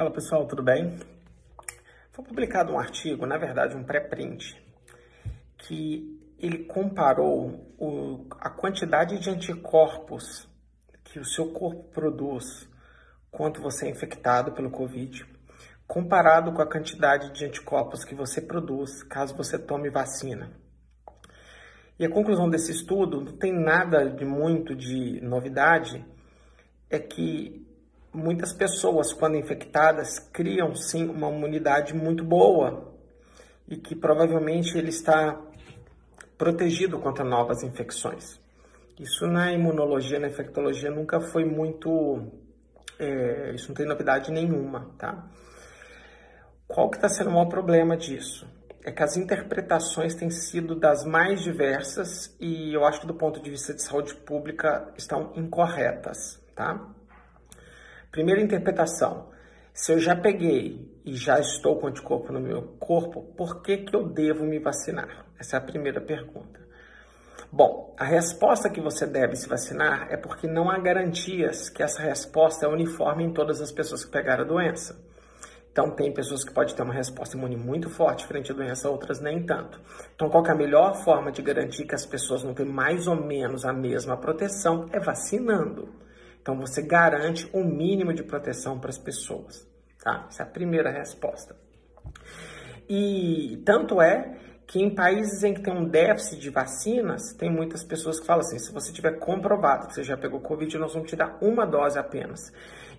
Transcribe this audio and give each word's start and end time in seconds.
Fala 0.00 0.10
pessoal, 0.10 0.46
tudo 0.46 0.62
bem? 0.62 0.98
Foi 2.10 2.24
publicado 2.24 2.72
um 2.72 2.78
artigo, 2.78 3.26
na 3.26 3.36
verdade 3.36 3.76
um 3.76 3.84
pré-print, 3.84 4.56
que 5.58 6.18
ele 6.38 6.64
comparou 6.64 7.70
o, 7.78 8.26
a 8.40 8.48
quantidade 8.48 9.18
de 9.18 9.28
anticorpos 9.28 10.48
que 11.04 11.18
o 11.18 11.24
seu 11.26 11.52
corpo 11.52 11.82
produz 11.92 12.66
quando 13.30 13.60
você 13.60 13.88
é 13.88 13.90
infectado 13.90 14.52
pelo 14.52 14.70
Covid, 14.70 15.22
comparado 15.86 16.50
com 16.54 16.62
a 16.62 16.66
quantidade 16.66 17.30
de 17.34 17.44
anticorpos 17.44 18.02
que 18.02 18.14
você 18.14 18.40
produz 18.40 19.02
caso 19.02 19.36
você 19.36 19.58
tome 19.58 19.90
vacina. 19.90 20.50
E 21.98 22.06
a 22.06 22.10
conclusão 22.10 22.48
desse 22.48 22.72
estudo 22.72 23.20
não 23.20 23.36
tem 23.36 23.52
nada 23.52 24.08
de 24.08 24.24
muito 24.24 24.74
de 24.74 25.20
novidade, 25.20 26.02
é 26.88 26.98
que 26.98 27.69
muitas 28.12 28.52
pessoas, 28.52 29.12
quando 29.12 29.36
infectadas, 29.36 30.18
criam 30.32 30.74
sim 30.74 31.08
uma 31.08 31.30
imunidade 31.30 31.94
muito 31.94 32.24
boa 32.24 32.92
e 33.68 33.76
que 33.76 33.94
provavelmente 33.94 34.76
ele 34.76 34.90
está 34.90 35.40
protegido 36.36 36.98
contra 36.98 37.24
novas 37.24 37.62
infecções. 37.62 38.40
Isso 38.98 39.26
na 39.26 39.52
imunologia, 39.52 40.18
na 40.18 40.28
infectologia, 40.28 40.90
nunca 40.90 41.20
foi 41.20 41.44
muito. 41.44 42.26
É, 42.98 43.52
isso 43.54 43.68
não 43.68 43.74
tem 43.74 43.86
novidade 43.86 44.30
nenhuma, 44.30 44.90
tá? 44.98 45.26
Qual 46.66 46.90
que 46.90 46.96
está 46.96 47.08
sendo 47.08 47.30
o 47.30 47.32
maior 47.32 47.48
problema 47.48 47.96
disso? 47.96 48.46
É 48.84 48.92
que 48.92 49.02
as 49.02 49.16
interpretações 49.16 50.14
têm 50.14 50.30
sido 50.30 50.74
das 50.74 51.04
mais 51.04 51.42
diversas 51.42 52.34
e 52.40 52.74
eu 52.74 52.84
acho 52.84 53.00
que 53.00 53.06
do 53.06 53.14
ponto 53.14 53.40
de 53.40 53.50
vista 53.50 53.74
de 53.74 53.82
saúde 53.82 54.14
pública 54.14 54.92
estão 54.96 55.32
incorretas, 55.34 56.40
tá? 56.54 56.94
Primeira 58.10 58.40
interpretação. 58.40 59.28
Se 59.72 59.92
eu 59.92 60.00
já 60.00 60.16
peguei 60.16 61.00
e 61.04 61.14
já 61.14 61.38
estou 61.38 61.78
com 61.78 61.86
anticorpo 61.86 62.32
no 62.32 62.40
meu 62.40 62.62
corpo, 62.76 63.22
por 63.36 63.62
que, 63.62 63.78
que 63.78 63.94
eu 63.94 64.08
devo 64.08 64.44
me 64.44 64.58
vacinar? 64.58 65.26
Essa 65.38 65.56
é 65.56 65.58
a 65.58 65.62
primeira 65.62 66.00
pergunta. 66.00 66.58
Bom, 67.52 67.94
a 67.96 68.04
resposta 68.04 68.68
que 68.68 68.80
você 68.80 69.06
deve 69.06 69.36
se 69.36 69.48
vacinar 69.48 70.08
é 70.10 70.16
porque 70.16 70.48
não 70.48 70.68
há 70.68 70.78
garantias 70.78 71.70
que 71.70 71.84
essa 71.84 72.02
resposta 72.02 72.66
é 72.66 72.68
uniforme 72.68 73.22
em 73.22 73.32
todas 73.32 73.60
as 73.60 73.70
pessoas 73.70 74.04
que 74.04 74.10
pegaram 74.10 74.42
a 74.42 74.46
doença. 74.46 75.00
Então, 75.70 75.92
tem 75.92 76.12
pessoas 76.12 76.42
que 76.42 76.52
podem 76.52 76.74
ter 76.74 76.82
uma 76.82 76.92
resposta 76.92 77.36
imune 77.36 77.56
muito 77.56 77.88
forte 77.88 78.26
frente 78.26 78.50
à 78.50 78.54
doença, 78.54 78.90
outras 78.90 79.20
nem 79.20 79.46
tanto. 79.46 79.80
Então, 80.16 80.28
qual 80.28 80.44
é 80.44 80.50
a 80.50 80.54
melhor 80.54 80.96
forma 81.04 81.30
de 81.30 81.42
garantir 81.42 81.86
que 81.86 81.94
as 81.94 82.04
pessoas 82.04 82.42
não 82.42 82.54
têm 82.54 82.66
mais 82.66 83.06
ou 83.06 83.14
menos 83.14 83.64
a 83.64 83.72
mesma 83.72 84.16
proteção? 84.16 84.88
É 84.92 84.98
vacinando. 84.98 86.09
Então 86.40 86.58
você 86.58 86.82
garante 86.82 87.48
um 87.54 87.64
mínimo 87.64 88.12
de 88.12 88.22
proteção 88.22 88.78
para 88.78 88.90
as 88.90 88.98
pessoas, 88.98 89.68
tá? 90.02 90.26
Essa 90.28 90.42
é 90.42 90.46
a 90.46 90.48
primeira 90.48 90.90
resposta. 90.90 91.56
E 92.88 93.62
tanto 93.64 94.00
é 94.00 94.38
que 94.66 94.80
em 94.80 94.94
países 94.94 95.42
em 95.42 95.52
que 95.52 95.62
tem 95.62 95.72
um 95.72 95.88
déficit 95.88 96.40
de 96.40 96.50
vacinas, 96.50 97.32
tem 97.34 97.50
muitas 97.50 97.84
pessoas 97.84 98.20
que 98.20 98.26
falam 98.26 98.40
assim: 98.40 98.58
se 98.58 98.72
você 98.72 98.92
tiver 98.92 99.18
comprovado 99.18 99.88
que 99.88 99.94
você 99.94 100.02
já 100.02 100.16
pegou 100.16 100.40
Covid, 100.40 100.78
nós 100.78 100.94
vamos 100.94 101.10
te 101.10 101.16
dar 101.16 101.38
uma 101.40 101.66
dose 101.66 101.98
apenas. 101.98 102.52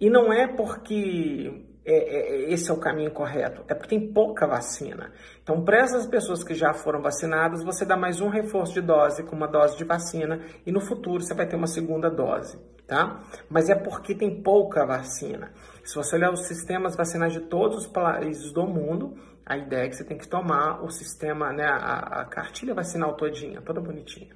E 0.00 0.08
não 0.08 0.32
é 0.32 0.46
porque 0.46 1.64
é, 1.86 1.94
é, 1.94 2.52
esse 2.52 2.70
é 2.70 2.74
o 2.74 2.78
caminho 2.78 3.10
correto, 3.10 3.62
é 3.68 3.74
porque 3.74 3.96
tem 3.96 4.12
pouca 4.12 4.46
vacina. 4.46 5.12
Então, 5.42 5.64
para 5.64 5.78
essas 5.78 6.06
pessoas 6.06 6.42
que 6.42 6.54
já 6.54 6.74
foram 6.74 7.00
vacinadas, 7.00 7.62
você 7.62 7.84
dá 7.84 7.96
mais 7.96 8.20
um 8.20 8.28
reforço 8.28 8.74
de 8.74 8.80
dose 8.80 9.22
com 9.22 9.36
uma 9.36 9.46
dose 9.46 9.76
de 9.76 9.84
vacina 9.84 10.40
e 10.66 10.72
no 10.72 10.80
futuro 10.80 11.22
você 11.22 11.34
vai 11.34 11.46
ter 11.46 11.56
uma 11.56 11.68
segunda 11.68 12.10
dose 12.10 12.58
tá? 12.86 13.20
Mas 13.48 13.68
é 13.68 13.74
porque 13.74 14.14
tem 14.14 14.42
pouca 14.42 14.86
vacina. 14.86 15.52
Se 15.84 15.94
você 15.94 16.16
olhar 16.16 16.32
os 16.32 16.46
sistemas 16.46 16.96
vacinais 16.96 17.32
de 17.32 17.40
todos 17.40 17.78
os 17.78 17.86
países 17.86 18.52
do 18.52 18.66
mundo, 18.66 19.16
a 19.44 19.56
ideia 19.56 19.86
é 19.86 19.88
que 19.88 19.96
você 19.96 20.04
tem 20.04 20.16
que 20.16 20.28
tomar 20.28 20.82
o 20.82 20.90
sistema, 20.90 21.52
né, 21.52 21.66
a, 21.66 22.20
a 22.20 22.24
cartilha 22.24 22.74
vacinal 22.74 23.14
todinha, 23.14 23.60
toda 23.60 23.80
bonitinha. 23.80 24.34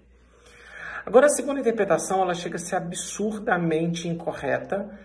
Agora, 1.04 1.26
a 1.26 1.30
segunda 1.30 1.60
interpretação, 1.60 2.22
ela 2.22 2.34
chega 2.34 2.56
a 2.56 2.58
ser 2.58 2.76
absurdamente 2.76 4.06
incorreta 4.06 4.98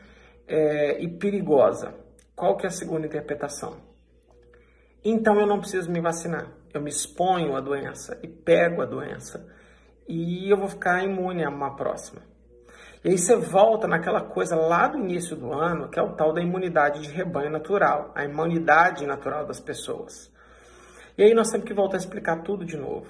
é, 0.48 1.02
e 1.02 1.08
perigosa. 1.08 1.94
Qual 2.36 2.58
que 2.58 2.66
é 2.66 2.70
a 2.70 2.72
segunda 2.72 3.08
interpretação? 3.08 3.78
Então 5.04 5.40
eu 5.40 5.48
não 5.48 5.60
preciso 5.60 5.90
me 5.90 6.02
vacinar. 6.02 6.52
Eu 6.74 6.82
me 6.82 6.90
exponho 6.90 7.56
à 7.56 7.62
doença 7.62 8.20
e 8.22 8.28
pego 8.28 8.82
a 8.82 8.86
doença 8.86 9.48
e 10.08 10.50
eu 10.50 10.58
vou 10.58 10.68
ficar 10.68 11.04
imune 11.04 11.46
a 11.46 11.50
uma 11.50 11.76
próxima. 11.76 12.22
E 13.04 13.10
aí 13.10 13.18
você 13.18 13.36
volta 13.36 13.88
naquela 13.88 14.20
coisa 14.20 14.56
lá 14.56 14.88
do 14.88 14.98
início 14.98 15.36
do 15.36 15.54
ano, 15.54 15.90
que 15.90 15.98
é 15.98 16.02
o 16.02 16.14
tal 16.16 16.34
da 16.34 16.42
imunidade 16.42 17.02
de 17.02 17.10
rebanho 17.10 17.52
natural, 17.52 18.12
a 18.16 18.26
imunidade 18.26 19.06
natural 19.06 19.46
das 19.46 19.60
pessoas. 19.60 20.34
E 21.18 21.24
aí 21.24 21.34
nós 21.34 21.50
temos 21.50 21.68
que 21.68 21.74
voltar 21.74 21.96
a 21.96 22.00
explicar 22.00 22.42
tudo 22.42 22.66
de 22.66 22.76
novo. 22.76 23.08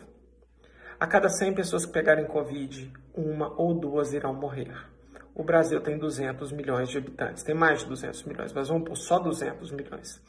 A 0.99 1.07
cada 1.07 1.29
100 1.29 1.55
pessoas 1.55 1.85
que 1.85 1.91
pegarem 1.91 2.27
Covid, 2.27 2.93
uma 3.13 3.53
ou 3.59 3.73
duas 3.73 4.13
irão 4.13 4.33
morrer. 4.33 4.71
O 5.35 5.43
Brasil 5.43 5.81
tem 5.81 5.97
200 5.97 6.53
milhões 6.53 6.87
de 6.87 6.97
habitantes, 6.97 7.43
tem 7.43 7.53
mais 7.53 7.81
de 7.81 7.87
200 7.87 8.23
milhões, 8.23 8.53
mas 8.53 8.69
vamos 8.69 8.87
por 8.87 8.95
só 8.95 9.19
200 9.19 9.69
milhões. 9.71 10.23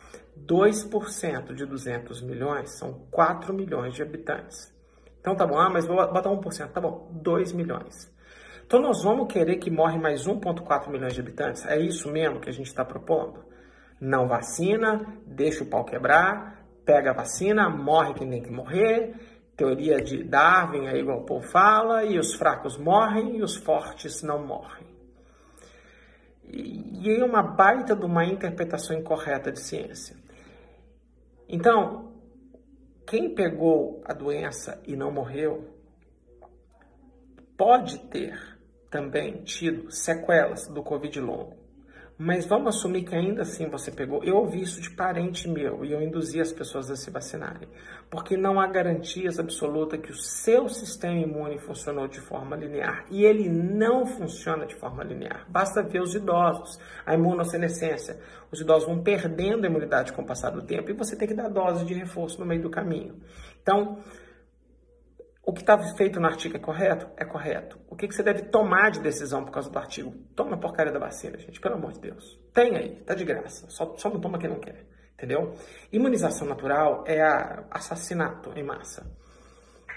2% 0.45 1.55
de 1.55 1.65
200 1.65 2.23
milhões 2.23 2.77
são 2.77 3.07
4 3.13 3.55
milhões 3.55 3.95
de 3.95 4.03
habitantes. 4.03 4.75
Então 5.21 5.37
tá 5.37 5.47
bom, 5.47 5.59
ah, 5.61 5.71
mas 5.71 5.87
vou 5.87 5.97
botar 5.97 6.29
1%, 6.29 6.73
tá 6.73 6.81
bom, 6.81 7.09
2 7.13 7.53
milhões. 7.53 8.13
Então 8.67 8.81
nós 8.81 9.05
vamos 9.05 9.33
querer 9.33 9.59
que 9.59 9.71
morre 9.71 9.97
mais 9.97 10.27
1,4 10.27 10.91
milhões 10.91 11.15
de 11.15 11.21
habitantes? 11.21 11.65
É 11.67 11.79
isso 11.79 12.11
mesmo 12.11 12.41
que 12.41 12.51
a 12.51 12.53
gente 12.53 12.67
está 12.67 12.85
propondo? 12.85 13.45
Não 14.01 14.27
vacina, 14.27 15.07
deixa 15.25 15.63
o 15.63 15.69
pau 15.69 15.85
quebrar, 15.85 16.67
pega 16.85 17.13
a 17.13 17.15
vacina, 17.15 17.71
morre 17.71 18.13
quem 18.15 18.29
tem 18.29 18.43
que 18.43 18.51
morrer, 18.51 19.15
teoria 19.57 19.99
de 20.03 20.25
Darwin, 20.25 20.89
aí 20.89 20.99
igual 20.99 21.21
o 21.21 21.25
povo 21.25 21.47
fala, 21.47 22.05
e 22.05 22.19
os 22.19 22.35
fracos 22.35 22.77
morrem 22.77 23.37
e 23.37 23.43
os 23.43 23.57
fortes 23.57 24.21
não 24.25 24.45
morrem. 24.45 24.86
E 27.07 27.23
uma 27.23 27.41
baita 27.41 27.95
de 27.95 28.05
uma 28.05 28.25
interpretação 28.25 28.99
incorreta 28.99 29.53
de 29.53 29.61
ciência. 29.61 30.17
Então, 31.49 32.13
quem 33.07 33.33
pegou 33.33 34.03
a 34.05 34.13
doença 34.13 34.83
e 34.85 34.97
não 34.97 35.13
morreu, 35.13 35.73
pode 37.57 38.01
ter 38.09 38.59
também 38.91 39.45
tido 39.45 39.89
sequelas 39.89 40.67
do 40.67 40.83
Covid 40.83 41.21
longo. 41.21 41.57
Mas 42.19 42.47
vamos 42.47 42.75
assumir 42.75 43.05
que 43.05 43.15
ainda 43.15 43.43
assim 43.43 43.69
você 43.69 43.91
pegou. 43.91 44.25
Eu 44.25 44.37
ouvi 44.37 44.63
isso 44.63 44.81
de 44.81 44.91
parente 44.91 45.47
meu 45.47 45.85
e 45.85 45.93
eu 45.93 46.01
induzi 46.01 46.41
as 46.41 46.51
pessoas 46.51 46.91
a 46.91 46.97
se 46.97 47.11
vacinarem. 47.11 47.69
Porque 48.11 48.39
não 48.39 48.59
há 48.59 48.67
garantias 48.67 49.39
absolutas 49.39 50.01
que 50.01 50.11
o 50.11 50.17
seu 50.17 50.67
sistema 50.67 51.19
imune 51.19 51.59
funcionou 51.59 52.09
de 52.09 52.19
forma 52.19 52.57
linear. 52.57 53.05
E 53.11 53.23
ele 53.23 53.51
não 53.51 54.07
funciona 54.07 54.65
de 54.65 54.75
forma 54.77 55.05
linear. 55.05 55.45
Basta 55.51 55.83
ver 55.83 56.01
os 56.01 56.15
idosos, 56.15 56.79
a 57.05 57.13
imunossenescência. 57.13 58.19
Os 58.51 58.63
idosos 58.63 58.89
vão 58.89 59.03
perdendo 59.03 59.67
a 59.67 59.69
imunidade 59.69 60.15
com 60.15 60.23
o 60.23 60.27
passar 60.27 60.51
do 60.51 60.63
tempo 60.63 60.91
e 60.91 60.95
você 60.95 61.17
tem 61.17 61.29
que 61.29 61.35
dar 61.35 61.51
dose 61.51 61.85
de 61.85 61.93
reforço 61.93 62.41
no 62.41 62.47
meio 62.47 62.63
do 62.63 62.71
caminho. 62.71 63.15
Então, 63.61 63.99
o 65.47 65.53
que 65.53 65.61
está 65.61 65.79
feito 65.95 66.19
no 66.19 66.27
artigo 66.27 66.57
é 66.57 66.59
correto? 66.59 67.09
É 67.17 67.25
correto. 67.25 67.79
O 67.89 67.95
que, 67.95 68.09
que, 68.09 68.15
você 68.15 68.23
deve 68.25 68.43
tomar 68.47 68.91
de 68.91 69.01
decisão 69.01 69.45
por 69.45 69.53
causa 69.53 69.71
do 69.71 69.79
artigo? 69.79 70.13
Toma 70.35 70.57
a 70.57 70.59
porcaria 70.59 70.93
da 70.93 70.99
vacina, 70.99 71.39
gente, 71.39 71.61
pelo 71.61 71.77
amor 71.77 71.93
de 71.93 72.01
Deus. 72.01 72.37
Tem 72.53 72.77
aí, 72.77 72.97
tá 73.05 73.15
de 73.15 73.25
graça. 73.25 73.65
Só, 73.71 73.95
só 73.97 74.11
não 74.11 74.21
toma 74.21 74.39
quem 74.39 74.51
não 74.51 74.59
quer, 74.59 74.85
entendeu? 75.15 75.55
Imunização 75.93 76.49
natural 76.49 77.05
é 77.07 77.23
assassinato 77.71 78.51
em 78.59 78.65
massa, 78.65 79.09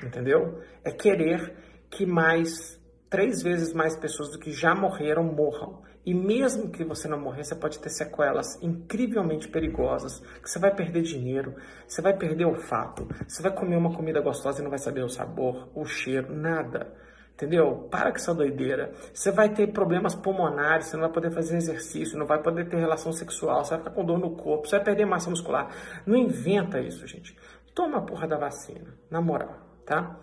entendeu? 0.04 0.62
É 0.86 0.92
querer 0.92 1.58
que 1.90 2.06
mais, 2.06 2.79
três 3.10 3.42
vezes 3.42 3.74
mais 3.74 3.96
pessoas 3.96 4.32
do 4.32 4.40
que 4.40 4.52
já 4.52 4.76
morreram 4.76 5.24
morram. 5.24 5.82
E 6.06 6.14
mesmo 6.14 6.70
que 6.70 6.84
você 6.84 7.08
não 7.08 7.20
morrer, 7.20 7.44
você 7.44 7.56
pode 7.56 7.80
ter 7.80 7.90
sequelas 7.90 8.62
incrivelmente 8.62 9.50
perigosas, 9.50 10.20
que 10.42 10.50
você 10.50 10.58
vai 10.58 10.74
perder 10.74 11.02
dinheiro, 11.02 11.56
você 11.88 12.02
vai 12.02 12.16
perder 12.16 12.46
olfato, 12.46 13.08
você 13.28 13.42
vai 13.42 13.54
comer 13.54 13.76
uma 13.76 13.94
comida 13.94 14.22
gostosa 14.22 14.62
e 14.62 14.64
não 14.64 14.70
vai 14.70 14.80
saber 14.80 15.04
o 15.04 15.10
sabor, 15.10 15.70
o 15.76 15.86
cheiro, 15.86 16.34
nada. 16.34 16.94
Entendeu? 17.34 17.88
Para 17.90 18.12
com 18.12 18.18
essa 18.18 18.34
doideira. 18.34 18.92
Você 19.14 19.32
vai 19.32 19.50
ter 19.50 19.68
problemas 19.68 20.14
pulmonares, 20.14 20.88
você 20.88 20.98
não 20.98 21.04
vai 21.04 21.14
poder 21.14 21.32
fazer 21.32 21.56
exercício, 21.56 22.20
não 22.20 22.26
vai 22.26 22.42
poder 22.42 22.68
ter 22.68 22.78
relação 22.78 23.14
sexual, 23.14 23.64
você 23.64 23.72
vai 23.72 23.80
ficar 23.80 23.92
com 23.92 24.04
dor 24.04 24.20
no 24.20 24.36
corpo, 24.36 24.68
você 24.68 24.76
vai 24.76 24.86
perder 24.86 25.06
massa 25.06 25.30
muscular. 25.30 25.70
Não 26.06 26.18
inventa 26.18 26.82
isso, 26.82 27.08
gente. 27.08 27.38
Toma 27.74 28.00
a 28.00 28.02
porra 28.02 28.28
da 28.28 28.38
vacina, 28.38 28.94
na 29.10 29.22
moral, 29.22 29.56
tá? 29.86 30.20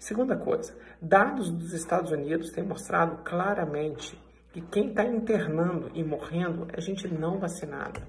Segunda 0.00 0.34
coisa, 0.34 0.74
dados 1.00 1.50
dos 1.50 1.74
Estados 1.74 2.10
Unidos 2.10 2.50
têm 2.52 2.64
mostrado 2.64 3.22
claramente 3.22 4.18
que 4.50 4.62
quem 4.62 4.88
está 4.88 5.04
internando 5.04 5.90
e 5.94 6.02
morrendo 6.02 6.66
é 6.72 6.80
gente 6.80 7.06
não 7.06 7.38
vacinada. 7.38 8.00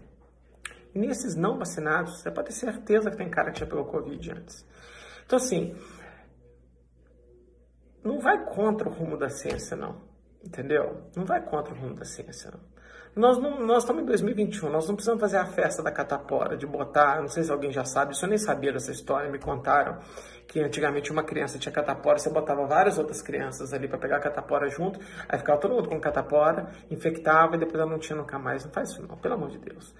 E 0.96 1.00
nesses 1.00 1.36
não 1.36 1.60
vacinados, 1.60 2.22
você 2.22 2.32
pode 2.32 2.48
ter 2.48 2.54
certeza 2.54 3.12
que 3.12 3.18
tem 3.18 3.30
cara 3.30 3.52
que 3.52 3.60
já 3.60 3.66
pegou 3.66 3.84
Covid 3.84 4.32
antes. 4.32 4.66
Então, 5.26 5.36
assim, 5.36 5.76
não 8.02 8.22
vai 8.22 8.46
contra 8.46 8.88
o 8.88 8.94
rumo 8.94 9.18
da 9.18 9.28
ciência, 9.28 9.76
não. 9.76 10.02
Entendeu? 10.42 11.10
Não 11.14 11.26
vai 11.26 11.44
contra 11.44 11.74
o 11.74 11.78
rumo 11.78 11.96
da 11.96 12.06
ciência, 12.06 12.52
não. 12.52 12.71
Nós, 13.14 13.38
não, 13.38 13.60
nós 13.66 13.84
estamos 13.84 14.04
em 14.04 14.06
2021, 14.06 14.70
nós 14.70 14.88
não 14.88 14.96
precisamos 14.96 15.20
fazer 15.20 15.36
a 15.36 15.46
festa 15.46 15.84
da 15.84 15.92
catapora, 15.92 16.56
de 16.56 16.66
botar, 16.66 17.20
não 17.20 17.28
sei 17.28 17.44
se 17.44 17.52
alguém 17.52 17.70
já 17.70 17.84
sabe, 17.84 18.14
isso 18.14 18.24
eu 18.24 18.30
nem 18.30 18.38
sabia 18.38 18.72
dessa 18.72 18.90
história, 18.90 19.30
me 19.30 19.38
contaram 19.38 20.00
que 20.48 20.62
antigamente 20.62 21.12
uma 21.12 21.22
criança 21.22 21.60
tinha 21.60 21.74
catapora, 21.74 22.18
você 22.18 22.30
botava 22.30 22.66
várias 22.66 22.98
outras 22.98 23.22
crianças 23.22 23.74
ali 23.74 23.88
para 23.88 23.98
pegar 23.98 24.18
a 24.18 24.20
catapora 24.22 24.70
junto, 24.70 24.98
aí 25.28 25.38
ficava 25.38 25.60
todo 25.60 25.74
mundo 25.74 25.90
com 25.90 26.00
catapora, 26.00 26.72
infectava 26.90 27.56
e 27.56 27.60
depois 27.60 27.82
ela 27.82 27.90
não 27.90 28.00
tinha 28.00 28.18
nunca 28.18 28.40
mais. 28.40 28.64
Não 28.64 28.72
faz 28.72 28.92
isso 28.92 29.06
não, 29.06 29.18
pelo 29.18 29.34
amor 29.34 29.50
de 29.50 29.60
Deus. 29.60 29.94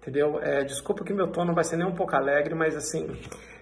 Entendeu? 0.00 0.38
É, 0.40 0.62
desculpa 0.64 1.04
que 1.04 1.12
meu 1.12 1.28
tom 1.28 1.44
não 1.44 1.54
vai 1.54 1.64
ser 1.64 1.76
nem 1.76 1.86
um 1.86 1.94
pouco 1.94 2.14
alegre, 2.16 2.54
mas 2.54 2.76
assim, 2.76 3.06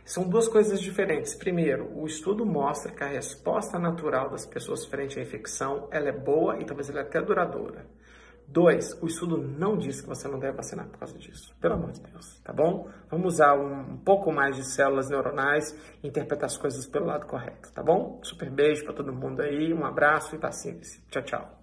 são 0.04 0.28
duas 0.28 0.46
coisas 0.46 0.80
diferentes. 0.80 1.34
Primeiro, 1.34 1.90
o 1.96 2.06
estudo 2.06 2.46
mostra 2.46 2.92
que 2.92 3.02
a 3.02 3.08
resposta 3.08 3.78
natural 3.78 4.30
das 4.30 4.46
pessoas 4.46 4.84
frente 4.84 5.18
à 5.18 5.22
infecção, 5.22 5.88
ela 5.90 6.08
é 6.08 6.12
boa 6.12 6.60
e 6.60 6.64
talvez 6.64 6.90
ela 6.90 7.00
é 7.00 7.02
até 7.02 7.20
duradoura. 7.20 7.86
Dois, 8.48 8.96
o 9.02 9.06
estudo 9.06 9.36
não 9.38 9.76
diz 9.76 10.00
que 10.00 10.08
você 10.08 10.28
não 10.28 10.38
deve 10.38 10.56
vacinar 10.56 10.88
por 10.88 10.98
causa 10.98 11.18
disso. 11.18 11.54
Pelo 11.60 11.74
amor 11.74 11.92
de 11.92 12.00
Deus, 12.00 12.40
tá 12.44 12.52
bom? 12.52 12.88
Vamos 13.10 13.34
usar 13.34 13.54
um, 13.54 13.94
um 13.94 13.96
pouco 13.98 14.32
mais 14.32 14.56
de 14.56 14.64
células 14.64 15.10
neuronais 15.10 15.76
e 16.02 16.08
interpretar 16.08 16.46
as 16.46 16.56
coisas 16.56 16.86
pelo 16.86 17.06
lado 17.06 17.26
correto, 17.26 17.72
tá 17.72 17.82
bom? 17.82 18.20
Super 18.22 18.50
beijo 18.50 18.84
para 18.84 18.94
todo 18.94 19.12
mundo 19.12 19.42
aí, 19.42 19.74
um 19.74 19.84
abraço 19.84 20.34
e 20.34 20.38
vacine-se. 20.38 21.02
Tchau, 21.10 21.22
tchau. 21.22 21.55